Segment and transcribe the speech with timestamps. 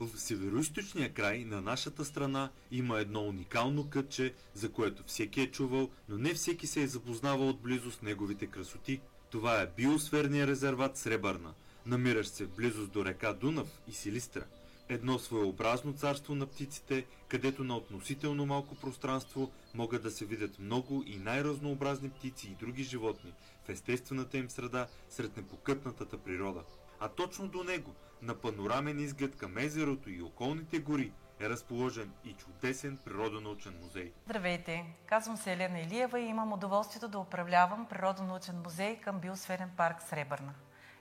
[0.00, 5.90] В североизточния край на нашата страна има едно уникално кътче, за което всеки е чувал,
[6.08, 9.00] но не всеки се е запознавал отблизо с неговите красоти.
[9.30, 11.54] Това е биосферния резерват Сребърна,
[11.86, 14.44] намиращ се в близост до река Дунав и Силистра.
[14.88, 21.04] Едно своеобразно царство на птиците, където на относително малко пространство могат да се видят много
[21.06, 23.32] и най-разнообразни птици и други животни
[23.64, 26.60] в естествената им среда сред непокътнатата природа.
[27.00, 32.32] А точно до него, на панорамен изглед към езерото и околните гори, е разположен и
[32.32, 34.12] чудесен природонаучен музей.
[34.24, 34.84] Здравейте!
[35.06, 40.54] Казвам се Елена Илиева и имам удоволствието да управлявам природонаучен музей към Биосферен парк Сребърна.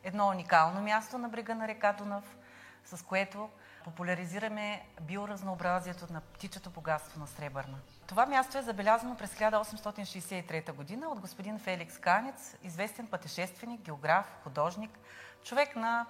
[0.04, 2.38] Едно уникално място на брега на река Дунав,
[2.86, 3.50] с което
[3.84, 7.78] популяризираме биоразнообразието на птичето богатство на Сребърна.
[8.08, 10.66] Това място е забелязано през 1863
[11.02, 11.08] г.
[11.08, 15.00] от господин Феликс Канец, известен пътешественик, географ, художник,
[15.44, 16.06] човек на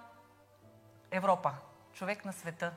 [1.10, 1.52] Европа,
[1.92, 2.72] човек на света.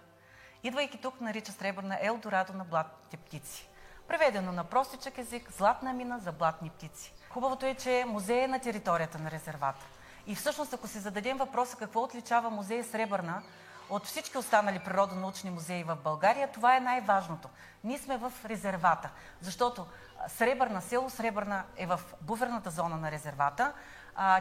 [0.63, 3.69] Идвайки тук, нарича Сребърна Елдорадо на блатните птици.
[4.07, 7.13] Преведено на простичък език, златна мина за блатни птици.
[7.29, 9.85] Хубавото е, че музей е на територията на резервата.
[10.27, 13.43] И всъщност, ако си зададем въпроса какво отличава музей Сребърна
[13.89, 17.49] от всички останали природонаучни музеи в България, това е най-важното.
[17.83, 19.09] Ние сме в резервата,
[19.41, 19.87] защото
[20.27, 23.73] Сребърна, село Сребърна е в буферната зона на резервата.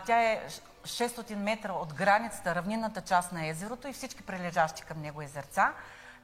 [0.06, 0.46] Тя е
[0.82, 5.72] 600 метра от границата, равнинната част на езерото и всички прилежащи към него езерца.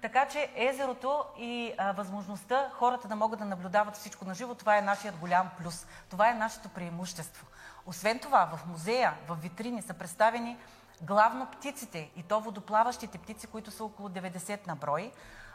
[0.03, 4.78] Така че езерото и а, възможността хората да могат да наблюдават всичко на живо, това
[4.78, 5.86] е нашият голям плюс.
[6.11, 7.47] Това е нашето преимущество.
[7.86, 10.56] Освен това, в музея, в витрини са представени
[11.03, 15.12] главно птиците и то водоплаващите птици, които са около 90 на брой.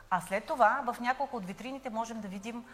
[0.10, 2.66] А след това в няколко от витрините можем да видим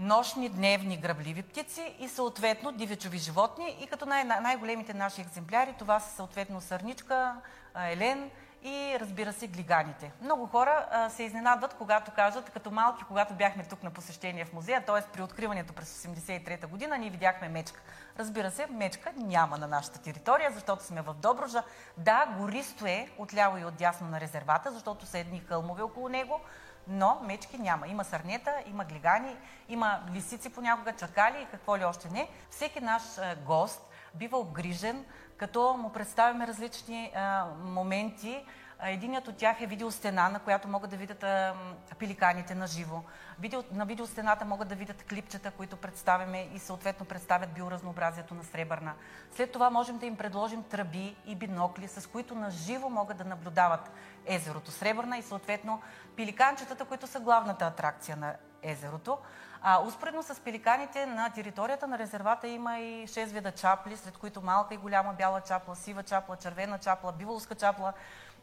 [0.00, 3.76] нощни, дневни, грабливи птици и съответно дивечови животни.
[3.80, 7.34] И като най- най-големите наши екземпляри, това са съответно сърничка,
[7.76, 8.30] елен
[8.62, 10.12] и разбира се глиганите.
[10.22, 14.52] Много хора а, се изненадват, когато кажат, като малки, когато бяхме тук на посещение в
[14.52, 15.12] музея, т.е.
[15.12, 17.80] при откриването през 83-та година, ние видяхме мечка.
[18.18, 21.62] Разбира се, мечка няма на нашата територия, защото сме в Доброжа.
[21.96, 26.40] Да, гористо е отляво и отдясно на резервата, защото са едни хълмове около него,
[26.88, 27.88] но мечки няма.
[27.88, 29.36] Има сърнета, има глигани,
[29.68, 32.28] има лисици понякога, чакали и какво ли още не.
[32.50, 33.02] Всеки наш
[33.46, 33.82] гост
[34.14, 35.04] бива обгрижен,
[35.36, 38.44] като му представяме различни а, моменти.
[38.82, 41.54] Единият от тях е видеостена, на която могат да видят а,
[41.98, 43.02] пеликаните на живо.
[43.38, 48.92] Видео, на видеостената могат да видят клипчета, които представяме и съответно представят биоразнообразието на Сребърна.
[49.32, 53.24] След това можем да им предложим тръби и бинокли, с които на живо могат да
[53.24, 53.90] наблюдават
[54.26, 55.80] езерото Сребърна и съответно
[56.16, 59.18] пеликанчетата, които са главната атракция на езерото.
[59.62, 64.42] А, успоредно с пеликаните на територията на резервата има и 6 вида чапли, след които
[64.42, 67.92] малка и голяма бяла чапла, сива чапла, червена чапла, биволска чапла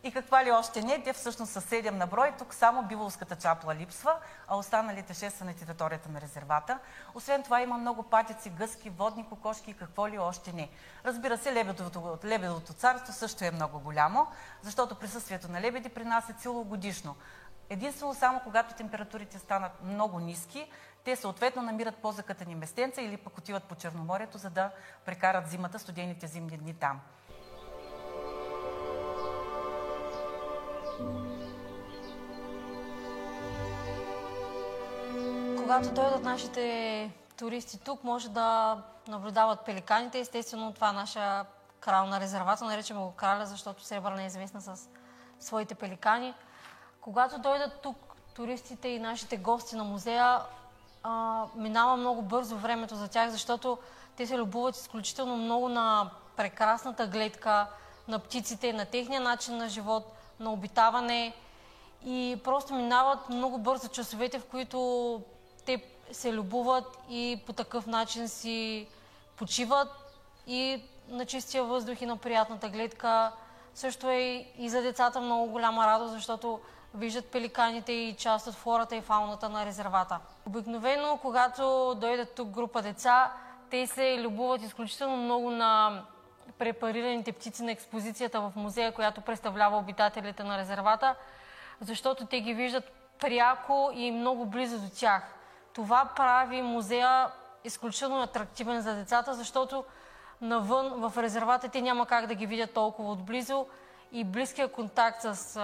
[0.04, 1.04] и каква ли още не.
[1.04, 2.32] Те всъщност са 7 на брой.
[2.38, 4.14] Тук само биволската чапла липсва,
[4.48, 6.80] а останалите 6 са на територията на резервата.
[7.16, 10.70] Освен това има много патици, гъски, водни кокошки и какво ли още не.
[11.06, 14.28] Разбира се, лебедовото, лебедовото царство също е много голямо,
[14.62, 17.16] защото присъствието на лебеди при нас е целогодишно.
[17.70, 20.72] Единствено само когато температурите станат много ниски,
[21.04, 24.72] те съответно намират по-закътани местенца или пък отиват по Черноморието, за да
[25.06, 27.00] прекарат зимата, студените зимни дни там.
[35.58, 38.78] Когато дойдат нашите туристи тук, може да
[39.08, 40.20] наблюдават пеликаните.
[40.20, 41.46] Естествено, това е наша
[41.80, 42.66] крална резервата.
[42.66, 44.90] Наричаме го краля, защото Сребърна е известна с
[45.40, 46.34] своите пеликани.
[47.02, 47.98] Когато дойдат тук
[48.36, 50.40] туристите и нашите гости на музея,
[51.04, 53.78] а, минава много бързо времето за тях, защото
[54.16, 57.68] те се любуват изключително много на прекрасната гледка,
[58.08, 61.34] на птиците, на техния начин на живот, на обитаване
[62.06, 65.22] и просто минават много бързо часовете, в които
[65.66, 68.88] те се любуват и по такъв начин си
[69.36, 69.88] почиват
[70.48, 73.32] и на чистия въздух и на приятната гледка.
[73.76, 76.60] Също е и за децата много голяма радост, защото
[76.94, 80.20] виждат пеликаните и част от флората и фауната на резервата.
[80.46, 83.34] Обикновено, когато дойдат тук група деца,
[83.70, 86.04] те се любуват изключително много на
[86.58, 91.16] препарираните птици на експозицията в музея, която представлява обитателите на резервата,
[91.82, 95.34] защото те ги виждат пряко и много близо до тях.
[95.74, 97.28] Това прави музея
[97.64, 99.84] изключително атрактивен за децата, защото
[100.42, 103.66] навън в резервата те няма как да ги видят толкова отблизо
[104.12, 105.60] и близкия контакт с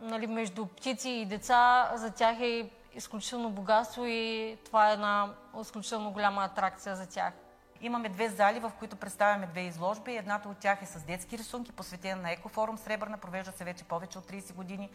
[0.00, 5.28] нали, между птици и деца, за тях е изключително богатство и това е една
[5.60, 7.32] изключително голяма атракция за тях.
[7.80, 10.16] Имаме две зали, в които представяме две изложби.
[10.16, 13.18] Едната от тях е с детски рисунки, посветена на Екофорум Сребърна.
[13.18, 14.90] Провежда се вече повече от 30 години.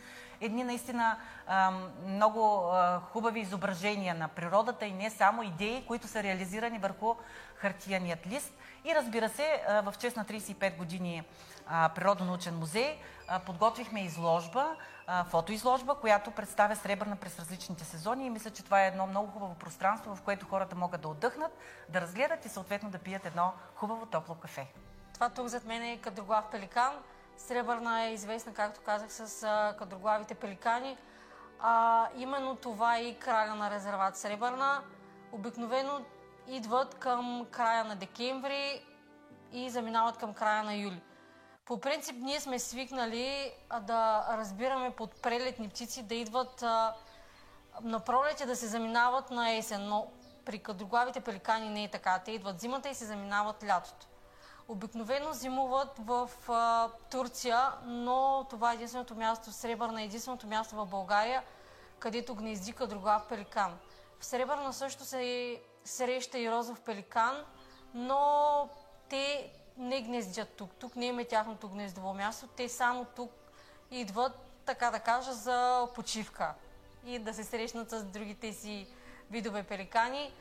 [0.45, 1.18] Едни наистина
[2.06, 2.72] много
[3.12, 7.16] хубави изображения на природата и не само идеи, които са реализирани върху
[7.56, 8.54] хартияният лист.
[8.86, 11.24] И разбира се, в чест на 35 години
[11.95, 13.00] Природонаучен музей
[13.45, 14.75] подготвихме изложба,
[15.30, 19.56] фотоизложба, която представя Сребърна през различните сезони и мисля, че това е едно много хубаво
[19.56, 21.57] пространство, в което хората могат да отдъхнат,
[21.90, 24.68] да разгледат и съответно да пият едно хубаво топло кафе.
[25.13, 26.94] Това тук зад мен е кадроглав пеликан.
[27.38, 29.47] Сребърна е известна, както казах, с
[29.80, 30.97] кадроглавите пеликани.
[31.59, 34.81] А, именно това е и краля на резерват Сребърна.
[35.31, 36.06] Обикновено
[36.47, 38.85] идват към края на декември
[39.51, 41.01] и заминават към края на юли.
[41.65, 46.94] По принцип ние сме свикнали да разбираме под прелетни птици да идват а,
[47.81, 50.07] на пролет да се заминават на есен, но
[50.45, 52.21] при кадроглавите пеликани не е така.
[52.25, 54.07] Те идват зимата и се заминават лятото.
[54.68, 60.86] Обикновено зимуват в а, Турция, но това е единственото място, Сребърна е единственото място в
[60.86, 61.44] България,
[62.00, 63.77] където гнезди кадроглав пеликан.
[64.19, 67.44] В Сребърна също се среща и розов пеликан,
[67.94, 68.69] но
[69.10, 70.71] те не гнездят тук.
[70.80, 72.48] Тук не има тяхното гнездово място.
[72.48, 73.31] Те само тук
[73.92, 74.33] идват,
[74.66, 76.54] така да кажа, за почивка
[77.06, 78.88] и да се срещнат с другите си
[79.31, 80.33] видове пеликани.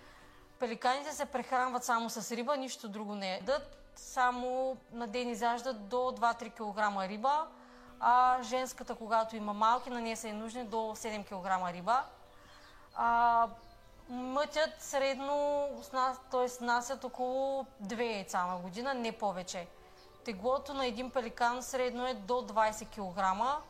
[0.59, 3.81] Пеликаните се прехранват само с риба, нищо друго не едат.
[3.97, 7.47] Само на ден изяждат до 2-3 кг риба,
[8.00, 12.05] а женската, когато има малки, на нея са е нужни до 7 кг риба.
[12.94, 13.49] А,
[14.09, 15.69] мътят средно,
[16.31, 16.65] т.е.
[16.65, 19.67] насят около 2 яйца на година, не повече.
[20.25, 23.62] Теглото на един пеликан средно е до 20 кг,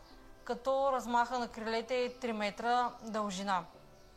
[0.44, 3.64] като размаха на крилете е 3 метра дължина.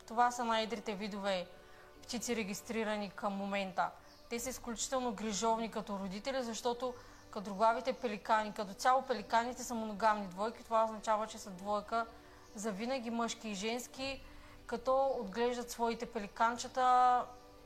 [0.07, 1.47] Това са най-едрите видове
[2.03, 3.89] птици регистрирани към момента.
[4.29, 6.93] Те са изключително грижовни като родители, защото
[7.31, 10.63] кадроглавите пеликани, като цяло пеликаните са моногамни двойки.
[10.63, 12.05] Това означава, че са двойка
[12.55, 14.23] за винаги мъжки и женски
[14.65, 17.21] като отглеждат своите пеликанчета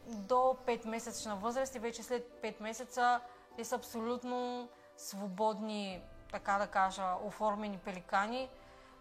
[0.08, 3.20] до 5 месечна възраст и вече след 5 месеца
[3.56, 6.02] те са абсолютно свободни,
[6.32, 8.50] така да кажа, оформени пеликани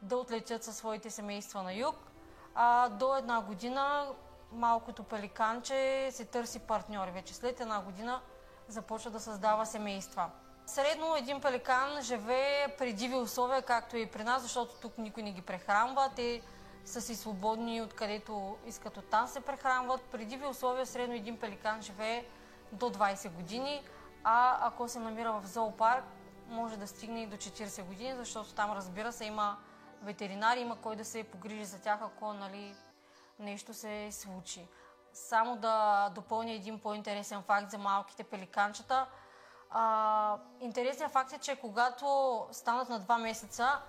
[0.03, 1.97] да отлетят със своите семейства на юг.
[2.55, 4.07] А до една година
[4.53, 7.11] малкото пеликанче се търси партньори.
[7.11, 8.21] Вече след една година
[8.69, 10.31] започва да създава семейства.
[10.67, 15.33] Средно един пеликан живее при диви условия, както и при нас, защото тук никой не
[15.33, 16.11] ги прехранва.
[16.17, 16.43] Те
[16.85, 20.01] са си свободни откъдето искат оттам се прехранват.
[20.03, 22.25] При диви условия средно един пеликан живее
[22.73, 23.85] до 20 години,
[24.25, 26.05] а ако се намира в зоопарк,
[26.49, 29.57] може да стигне и до 40 години, защото там разбира се има
[30.03, 32.75] ветеринари, има кой да се погрижи за тях, ако нали,
[33.39, 34.67] нещо се случи.
[35.13, 39.07] Само да допълня един по-интересен факт за малките пеликанчета.
[39.71, 43.81] А, интересният факт е, че когато станат на 2 месеца,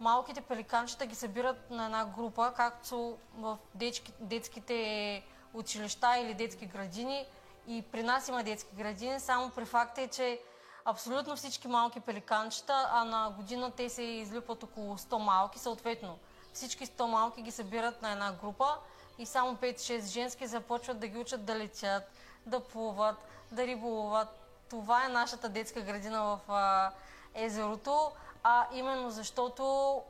[0.00, 7.26] малките пеликанчета ги събират на една група, както в детски, детските училища или детски градини.
[7.66, 10.40] И при нас има детски градини, само при факта е, че
[10.84, 16.18] абсолютно всички малки пеликанчета, а на година те се излюпват около 100 малки, съответно
[16.52, 18.78] всички 100 малки ги събират на една група
[19.18, 22.02] и само 5-6 женски започват да ги учат да летят,
[22.46, 23.16] да плуват,
[23.52, 24.28] да риболуват.
[24.70, 26.92] Това е нашата детска градина в а,
[27.34, 28.12] езерото
[28.48, 30.02] а именно защото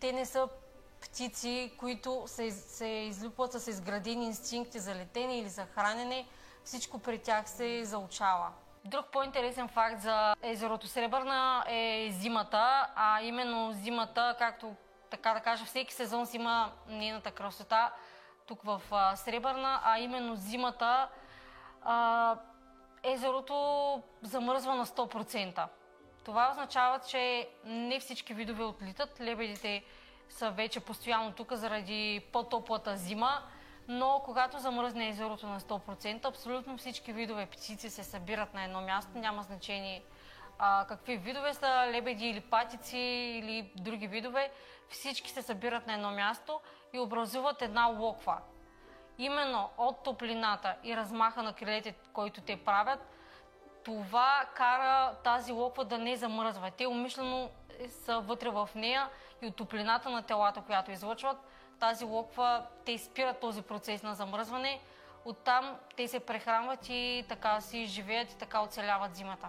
[0.00, 0.48] те не са
[1.00, 6.26] птици, които се, се излюпват с изградени инстинкти за летене или за хранене.
[6.64, 8.48] Всичко при тях се заучава.
[8.84, 14.74] Друг по-интересен факт за езерото Сребърна е зимата, а именно зимата, както
[15.10, 17.92] така да кажа, всеки сезон си има нейната красота
[18.46, 21.08] тук в а, Сребърна, а именно зимата
[21.82, 22.36] а,
[23.02, 25.66] езерото замръзва на 100%.
[26.24, 29.20] Това означава, че не всички видове отлитат.
[29.20, 29.84] Лебедите
[30.28, 33.42] са вече постоянно тук заради по-топлата зима,
[33.88, 39.18] но когато замръзне езерото на 100%, абсолютно всички видове птици се събират на едно място.
[39.18, 40.02] Няма значение
[40.58, 42.98] а, какви видове са, лебеди или патици
[43.38, 44.50] или други видове.
[44.88, 46.60] Всички се събират на едно място
[46.94, 48.38] и образуват една локва.
[49.18, 53.00] Именно от топлината и размаха на крилете, който те правят,
[53.84, 56.70] това кара тази локва да не замръзва.
[56.70, 57.50] Те умишлено
[57.88, 59.08] са вътре в нея
[59.42, 61.36] и от топлината на телата, която излъчват,
[61.80, 64.80] тази локва, те спират този процес на замръзване.
[65.24, 69.48] Оттам те се прехранват и така си живеят и така оцеляват зимата.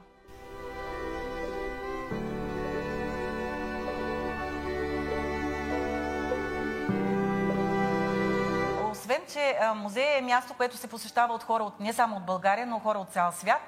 [9.06, 12.66] Освен, че музей е място, което се посещава от хора от, не само от България,
[12.66, 13.62] но хора от цял свят,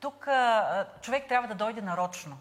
[0.00, 0.28] тук
[1.00, 2.38] човек трябва да дойде нарочно.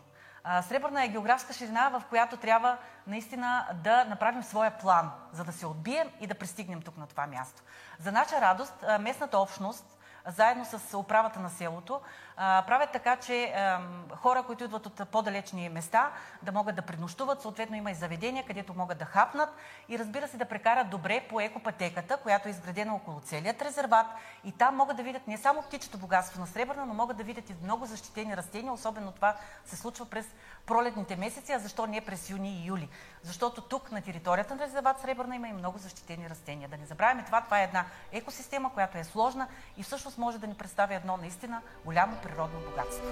[0.62, 5.66] Сребърна е географска ширина, в която трябва наистина да направим своя план, за да се
[5.66, 7.62] отбием и да пристигнем тук на това място.
[8.00, 12.02] За наша радост, местната общност заедно с управата на селото,
[12.38, 13.54] правят така, че
[14.16, 16.12] хора, които идват от по-далечни места,
[16.42, 17.42] да могат да пренощуват.
[17.42, 19.50] Съответно има и заведения, където могат да хапнат
[19.90, 24.08] и разбира се да прекарат добре по екопътеката, която е изградена около целият резерват.
[24.44, 27.50] И там могат да видят не само птичето богатство на Сребърна, но могат да видят
[27.50, 28.74] и много защитени растения.
[28.74, 30.26] Особено това се случва през
[30.66, 32.90] пролетните месеци, а защо не през юни и юли?
[33.24, 36.70] Защото тук на територията на резерват Сребърна има и много защитени растения.
[36.70, 40.48] Да не забравяме това, това е една екосистема, която е сложна и всъщност може да
[40.48, 43.06] ни представи едно наистина голямо природно богатство.